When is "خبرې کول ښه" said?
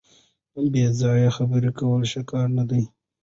1.37-2.21